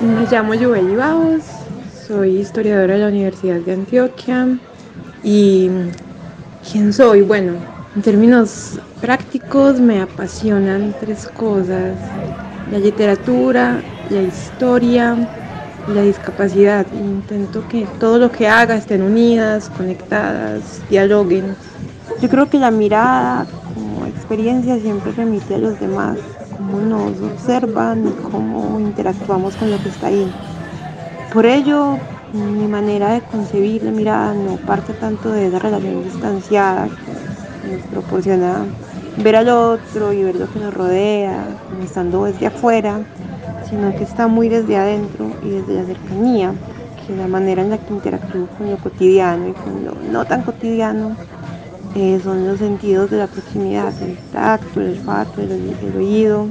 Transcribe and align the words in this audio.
Me 0.00 0.26
llamo 0.26 0.54
Yubeli 0.54 0.96
Bajos, 0.96 1.44
soy 2.06 2.38
historiadora 2.38 2.94
de 2.94 3.00
la 3.00 3.08
Universidad 3.08 3.60
de 3.60 3.72
Antioquia 3.72 4.58
y 5.22 5.70
¿quién 6.70 6.92
soy? 6.92 7.22
Bueno, 7.22 7.66
en 7.94 8.02
términos 8.02 8.80
prácticos 9.00 9.80
me 9.80 10.00
apasionan 10.00 10.94
tres 10.98 11.26
cosas, 11.26 11.98
la 12.64 12.78
literatura, 12.78 13.84
la 14.04 14.22
historia 14.22 15.16
la 15.88 16.02
discapacidad. 16.02 16.86
Intento 16.92 17.66
que 17.68 17.86
todo 18.00 18.18
lo 18.18 18.30
que 18.30 18.48
haga 18.48 18.76
estén 18.76 19.02
unidas, 19.02 19.70
conectadas, 19.76 20.80
dialoguen. 20.88 21.56
Yo 22.20 22.28
creo 22.28 22.48
que 22.48 22.58
la 22.58 22.70
mirada 22.70 23.46
como 23.74 24.06
experiencia 24.06 24.78
siempre 24.78 25.12
remite 25.12 25.56
a 25.56 25.58
los 25.58 25.78
demás, 25.80 26.16
cómo 26.56 26.78
nos 26.80 27.20
observan 27.20 28.06
y 28.08 28.10
cómo 28.30 28.78
interactuamos 28.80 29.56
con 29.56 29.70
lo 29.70 29.82
que 29.82 29.88
está 29.88 30.08
ahí. 30.08 30.32
Por 31.32 31.46
ello, 31.46 31.98
mi 32.32 32.66
manera 32.66 33.12
de 33.12 33.20
concebir 33.22 33.82
la 33.82 33.90
mirada 33.90 34.34
no 34.34 34.56
parte 34.56 34.92
tanto 34.94 35.30
de 35.30 35.48
esa 35.48 35.58
relación 35.58 36.04
distanciada 36.04 36.88
que 36.88 37.76
nos 37.76 37.86
proporciona 37.88 38.64
ver 39.18 39.36
al 39.36 39.48
otro 39.48 40.12
y 40.12 40.22
ver 40.22 40.36
lo 40.36 40.50
que 40.52 40.58
nos 40.58 40.74
rodea, 40.74 41.44
estando 41.82 42.24
desde 42.24 42.46
afuera, 42.46 43.00
sino 43.68 43.94
que 43.96 44.04
está 44.04 44.28
muy 44.28 44.48
desde 44.48 44.76
adentro 44.76 45.30
y 45.42 45.50
desde 45.50 45.74
la 45.74 45.84
cercanía, 45.84 46.54
que 47.06 47.16
la 47.16 47.26
manera 47.26 47.62
en 47.62 47.70
la 47.70 47.78
que 47.78 47.92
interactúo 47.92 48.46
con 48.58 48.70
lo 48.70 48.76
cotidiano 48.78 49.48
y 49.48 49.52
con 49.52 49.84
lo 49.84 49.94
no 50.10 50.24
tan 50.24 50.42
cotidiano 50.42 51.16
eh, 51.94 52.20
son 52.24 52.46
los 52.46 52.58
sentidos 52.58 53.10
de 53.10 53.18
la 53.18 53.28
proximidad, 53.28 53.92
el 54.02 54.16
tacto, 54.32 54.80
el 54.80 54.90
olfato, 54.98 55.40
el, 55.40 55.52
el, 55.52 55.96
oído. 55.96 56.48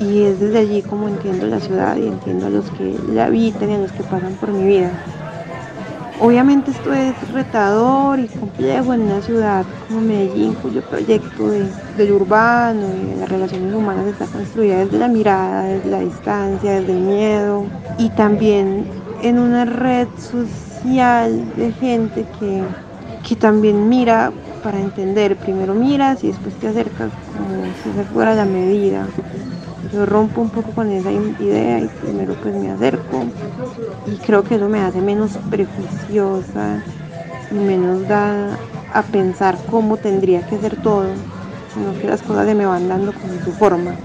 Y 0.00 0.22
es 0.22 0.40
desde 0.40 0.58
allí 0.58 0.82
como 0.82 1.08
entiendo 1.08 1.46
la 1.46 1.60
ciudad 1.60 1.96
y 1.96 2.06
entiendo 2.06 2.46
a 2.46 2.50
los 2.50 2.70
que 2.70 2.98
la 3.12 3.26
habitan 3.26 3.70
y 3.70 3.74
a 3.74 3.78
los 3.78 3.92
que 3.92 4.02
pasan 4.02 4.34
por 4.34 4.50
mi 4.52 4.64
vida. 4.64 4.92
Obviamente 6.18 6.70
esto 6.70 6.92
es 6.94 7.28
retador 7.28 8.20
y 8.20 8.28
complejo 8.30 8.94
en 8.94 9.02
una 9.02 9.20
ciudad 9.20 9.66
como 9.78 10.00
Medellín, 10.00 10.54
cuyo 10.54 10.82
proyecto 10.82 11.50
de, 11.50 11.76
urbano 12.12 12.94
y 12.94 13.04
de 13.04 13.16
las 13.16 13.28
relaciones 13.28 13.74
humanas 13.74 14.06
está 14.06 14.26
construida 14.26 14.78
desde 14.78 14.98
la 14.98 15.08
mirada, 15.08 15.64
desde 15.64 15.90
la 15.90 16.00
distancia, 16.00 16.80
desde 16.80 16.92
el 16.92 17.00
miedo 17.00 17.70
y 17.98 18.10
también 18.10 18.88
en 19.18 19.38
una 19.38 19.66
red 19.66 20.08
social 20.16 21.54
de 21.54 21.72
gente 21.72 22.30
que, 22.30 22.74
que 23.22 23.36
también 23.36 23.86
mira 23.88 24.32
para 24.62 24.80
entender. 24.80 25.38
Primero 25.38 25.74
miras 25.74 26.24
y 26.24 26.28
después 26.28 26.58
te 26.58 26.68
acercas 26.68 27.12
como 27.26 27.74
si 27.74 27.92
se 27.92 28.06
fuera 28.06 28.34
la 28.34 28.46
medida. 28.46 29.14
Yo 29.90 30.04
rompo 30.04 30.40
un 30.40 30.50
poco 30.50 30.74
con 30.74 30.90
esa 30.90 31.12
idea 31.12 31.80
y 31.80 31.88
primero 31.90 32.34
pues 32.36 32.54
me 32.54 32.70
acerco 32.70 33.34
y 34.04 34.18
creo 34.20 34.42
que 34.44 34.56
eso 34.56 34.68
me 34.68 34.80
hace 34.80 35.00
menos 35.00 35.38
prejuiciosa 35.48 36.84
y 37.48 37.60
menos 37.60 38.06
da 38.06 38.60
a 38.90 39.10
pensar 39.10 39.62
cómo 39.66 39.98
tendría 39.98 40.42
que 40.44 40.58
ser 40.58 40.76
todo, 40.76 41.26
sino 41.66 41.96
que 41.98 42.08
las 42.08 42.22
cosas 42.22 42.46
se 42.46 42.54
me 42.56 42.66
van 42.66 42.88
dando 42.88 43.14
con 43.14 43.40
su 43.40 43.54
forma. 43.54 44.00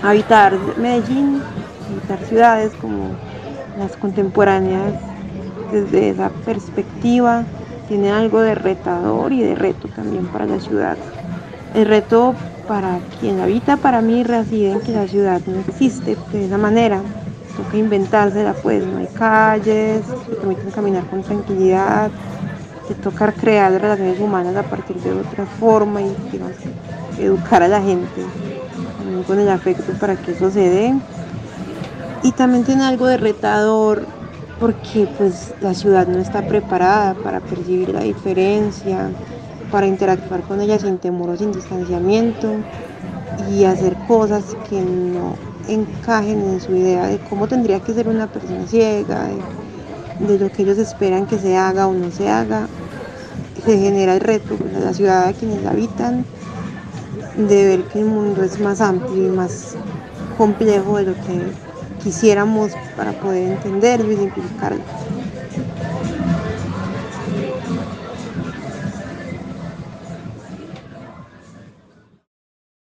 Habitar 0.00 0.58
Medellín, 0.76 1.44
habitar 1.88 2.24
ciudades 2.24 2.74
como 2.74 3.20
las 3.74 3.96
contemporáneas 3.96 4.94
desde 5.70 6.10
esa 6.10 6.30
perspectiva 6.44 7.46
tiene 7.84 8.10
algo 8.10 8.40
de 8.40 8.54
retador 8.54 9.32
y 9.32 9.42
de 9.42 9.54
reto 9.54 9.88
también 9.88 10.28
para 10.28 10.46
la 10.46 10.60
ciudad. 10.60 10.98
El 11.74 11.86
reto 11.86 12.36
para 12.66 12.98
quien 13.20 13.40
habita, 13.40 13.76
para 13.76 14.00
mí, 14.00 14.22
reside 14.22 14.72
en 14.72 14.80
que 14.80 14.92
la 14.92 15.06
ciudad 15.06 15.40
no 15.46 15.60
existe 15.60 16.16
de 16.32 16.46
esa 16.46 16.58
manera. 16.58 17.00
Toca 17.56 17.76
inventársela, 17.76 18.54
pues 18.54 18.84
no 18.84 18.98
hay 18.98 19.08
calles 19.08 20.00
que 20.28 20.36
permiten 20.36 20.70
caminar 20.70 21.04
con 21.10 21.22
tranquilidad. 21.22 22.10
Te 22.88 22.94
toca 22.94 23.32
crear 23.32 23.72
relaciones 23.72 24.18
humanas 24.20 24.56
a 24.56 24.62
partir 24.62 24.96
de 24.96 25.12
otra 25.12 25.44
forma 25.46 26.00
y 26.00 26.14
educar 27.18 27.62
a 27.62 27.68
la 27.68 27.80
gente 27.80 28.22
con 29.26 29.38
el 29.38 29.48
afecto 29.48 29.92
para 30.00 30.16
que 30.16 30.32
eso 30.32 30.50
se 30.50 30.60
dé. 30.60 30.94
Y 32.22 32.32
también 32.32 32.64
tiene 32.64 32.84
algo 32.84 33.06
de 33.06 33.16
retador 33.16 34.06
porque 34.58 35.08
pues 35.18 35.52
la 35.60 35.74
ciudad 35.74 36.06
no 36.06 36.18
está 36.18 36.46
preparada 36.46 37.14
para 37.14 37.40
percibir 37.40 37.88
la 37.88 38.00
diferencia, 38.00 39.10
para 39.72 39.86
interactuar 39.86 40.42
con 40.42 40.60
ella 40.60 40.78
sin 40.78 40.98
temor 40.98 41.30
o 41.30 41.36
sin 41.36 41.50
distanciamiento 41.50 42.56
y 43.50 43.64
hacer 43.64 43.96
cosas 44.06 44.44
que 44.68 44.80
no 44.82 45.34
encajen 45.66 46.42
en 46.42 46.60
su 46.60 46.76
idea 46.76 47.06
de 47.06 47.18
cómo 47.30 47.48
tendría 47.48 47.80
que 47.80 47.94
ser 47.94 48.06
una 48.06 48.26
persona 48.26 48.66
ciega, 48.66 49.28
de, 50.20 50.38
lo 50.38 50.52
que 50.52 50.62
ellos 50.62 50.76
esperan 50.76 51.26
que 51.26 51.38
se 51.38 51.56
haga 51.56 51.86
o 51.86 51.94
no 51.94 52.10
se 52.10 52.28
haga. 52.28 52.68
Se 53.64 53.78
genera 53.78 54.14
el 54.14 54.20
reto 54.20 54.56
pues, 54.56 54.74
a 54.76 54.80
la 54.80 54.92
ciudad 54.92 55.28
a 55.28 55.32
quienes 55.32 55.62
la 55.62 55.70
habitan 55.70 56.24
de 57.36 57.64
ver 57.64 57.84
que 57.84 58.00
el 58.00 58.06
mundo 58.06 58.42
es 58.42 58.60
más 58.60 58.80
amplio 58.80 59.26
y 59.26 59.30
más 59.30 59.74
complejo 60.36 60.98
de 60.98 61.04
lo 61.04 61.14
que 61.14 61.40
quisiéramos 62.02 62.72
para 62.96 63.12
poder 63.12 63.52
entenderlo 63.52 64.12
y 64.12 64.16
simplificarlo. 64.16 64.82